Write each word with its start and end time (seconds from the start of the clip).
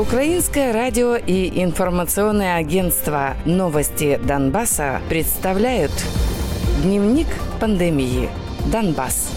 Украинское 0.00 0.72
радио 0.72 1.14
и 1.14 1.62
информационное 1.62 2.56
агентство 2.56 3.36
«Новости 3.44 4.18
Донбасса» 4.24 5.02
представляют 5.10 5.92
Дневник 6.82 7.26
пандемии. 7.60 8.30
Донбасс. 8.72 9.30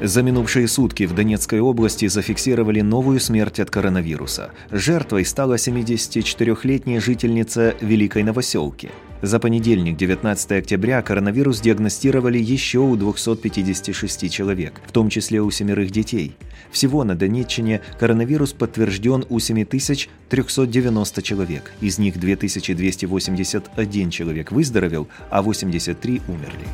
За 0.00 0.22
минувшие 0.22 0.68
сутки 0.68 1.06
в 1.06 1.12
Донецкой 1.12 1.58
области 1.58 2.06
зафиксировали 2.06 2.82
новую 2.82 3.18
смерть 3.18 3.58
от 3.58 3.68
коронавируса. 3.68 4.52
Жертвой 4.70 5.24
стала 5.24 5.54
74-летняя 5.54 7.00
жительница 7.00 7.74
Великой 7.80 8.22
Новоселки. 8.22 8.90
За 9.22 9.38
понедельник, 9.38 9.96
19 9.96 10.52
октября, 10.52 11.00
коронавирус 11.02 11.60
диагностировали 11.60 12.38
еще 12.38 12.80
у 12.80 12.96
256 12.96 14.30
человек, 14.30 14.80
в 14.86 14.92
том 14.92 15.08
числе 15.08 15.40
у 15.40 15.50
семерых 15.50 15.90
детей. 15.90 16.36
Всего 16.70 17.04
на 17.04 17.14
Донеччине 17.14 17.80
коронавирус 17.98 18.52
подтвержден 18.52 19.24
у 19.28 19.38
7390 19.38 21.22
человек. 21.22 21.72
Из 21.80 21.98
них 21.98 22.18
2281 22.18 24.10
человек 24.10 24.52
выздоровел, 24.52 25.08
а 25.30 25.40
83 25.42 26.20
умерли. 26.28 26.66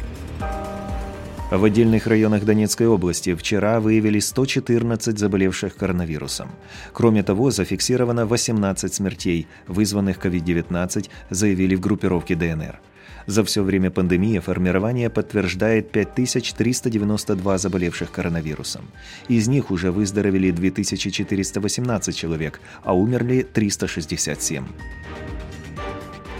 В 1.50 1.64
отдельных 1.64 2.06
районах 2.06 2.44
Донецкой 2.44 2.86
области 2.86 3.34
вчера 3.34 3.80
выявили 3.80 4.20
114 4.20 5.18
заболевших 5.18 5.74
коронавирусом. 5.74 6.48
Кроме 6.92 7.24
того, 7.24 7.50
зафиксировано 7.50 8.24
18 8.24 8.94
смертей, 8.94 9.48
вызванных 9.66 10.18
COVID-19, 10.18 11.10
заявили 11.30 11.74
в 11.74 11.80
группировке 11.80 12.36
ДНР. 12.36 12.80
За 13.26 13.42
все 13.42 13.64
время 13.64 13.90
пандемии 13.90 14.38
формирование 14.38 15.10
подтверждает 15.10 15.90
5392 15.90 17.58
заболевших 17.58 18.12
коронавирусом. 18.12 18.84
Из 19.26 19.48
них 19.48 19.72
уже 19.72 19.90
выздоровели 19.90 20.52
2418 20.52 22.16
человек, 22.16 22.60
а 22.84 22.94
умерли 22.94 23.42
367. 23.42 24.64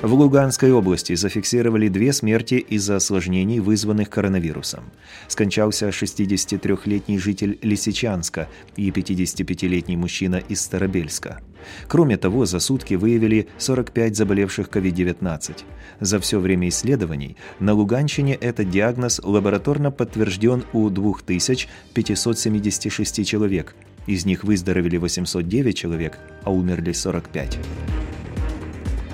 В 0.03 0.15
Луганской 0.15 0.73
области 0.73 1.15
зафиксировали 1.15 1.89
две 1.89 2.15
смерти 2.15 2.55
из-за 2.55 2.97
осложнений, 2.97 3.61
вызванных 3.61 4.09
коронавирусом. 4.09 4.85
Скончался 5.29 5.91
63-летний 5.91 7.19
житель 7.19 7.59
Лисичанска 7.61 8.49
и 8.77 8.91
55-летний 8.91 9.99
мужчина 9.99 10.37
из 10.37 10.63
Старобельска. 10.63 11.43
Кроме 11.87 12.17
того, 12.17 12.47
за 12.47 12.61
сутки 12.61 12.95
выявили 12.95 13.49
45 13.59 14.17
заболевших 14.17 14.69
COVID-19. 14.69 15.65
За 16.01 16.19
все 16.19 16.41
время 16.41 16.71
исследований 16.71 17.37
на 17.59 17.75
Луганщине 17.75 18.37
этот 18.37 18.71
диагноз 18.71 19.21
лабораторно 19.23 19.91
подтвержден 19.91 20.65
у 20.73 20.89
2576 20.89 23.27
человек. 23.27 23.75
Из 24.07 24.25
них 24.25 24.45
выздоровели 24.45 24.97
809 24.97 25.77
человек, 25.77 26.19
а 26.43 26.51
умерли 26.51 26.93
45. 26.93 27.59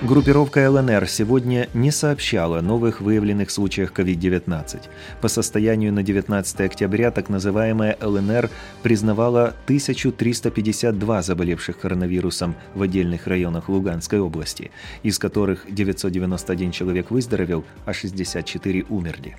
Группировка 0.07 0.71
ЛНР 0.71 1.09
сегодня 1.09 1.69
не 1.75 1.91
сообщала 1.91 2.61
о 2.61 2.63
новых 2.63 3.01
выявленных 3.01 3.51
случаях 3.51 3.91
COVID-19. 3.91 4.83
По 5.21 5.27
состоянию 5.27 5.93
на 5.93 6.05
19 6.05 6.61
октября 6.61 7.11
так 7.11 7.29
называемая 7.29 7.99
ЛНР 8.01 8.49
признавала 8.85 9.49
1352 9.65 11.23
заболевших 11.23 11.81
коронавирусом 11.81 12.55
в 12.77 12.83
отдельных 12.83 13.27
районах 13.27 13.69
Луганской 13.69 14.21
области, 14.21 14.71
из 15.03 15.19
которых 15.19 15.67
991 15.69 16.71
человек 16.71 17.11
выздоровел, 17.11 17.65
а 17.85 17.93
64 17.93 18.85
умерли. 18.89 19.35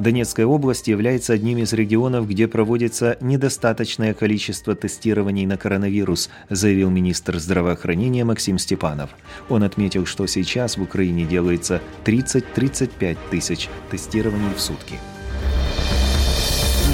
Донецкая 0.00 0.46
область 0.46 0.88
является 0.88 1.34
одним 1.34 1.58
из 1.58 1.74
регионов, 1.74 2.26
где 2.26 2.48
проводится 2.48 3.18
недостаточное 3.20 4.14
количество 4.14 4.74
тестирований 4.74 5.44
на 5.44 5.58
коронавирус, 5.58 6.30
заявил 6.48 6.88
министр 6.88 7.38
здравоохранения 7.38 8.24
Максим 8.24 8.58
Степанов. 8.58 9.10
Он 9.50 9.62
отметил, 9.62 10.06
что 10.06 10.26
сейчас 10.26 10.78
в 10.78 10.82
Украине 10.82 11.26
делается 11.26 11.82
30-35 12.06 13.18
тысяч 13.30 13.68
тестирований 13.90 14.54
в 14.56 14.60
сутки. 14.60 14.94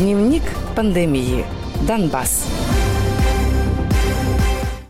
Дневник 0.01 0.43
пандемии. 0.75 1.45
Донбасс. 1.87 2.45